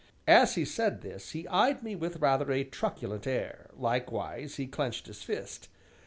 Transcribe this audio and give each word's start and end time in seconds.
As 0.27 0.55
he 0.55 0.65
said 0.65 1.01
this 1.03 1.33
he 1.33 1.47
eyed 1.49 1.83
me 1.83 1.95
with 1.95 2.15
rather 2.17 2.51
a 2.51 2.63
truculent 2.63 3.27
air, 3.27 3.69
likewise 3.77 4.55
he 4.55 4.65
clenched 4.65 5.05
his 5.05 5.21
fist. 5.21 5.69